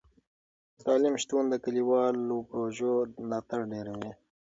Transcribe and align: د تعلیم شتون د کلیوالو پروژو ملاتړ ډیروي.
د 0.73 0.77
تعلیم 0.85 1.15
شتون 1.23 1.43
د 1.49 1.53
کلیوالو 1.65 2.37
پروژو 2.49 2.93
ملاتړ 3.25 3.59
ډیروي. 3.71 4.11